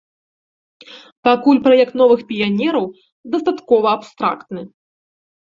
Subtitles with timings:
[1.27, 2.85] Пакуль праект новых піянераў
[3.37, 4.61] дастаткова абстрактны.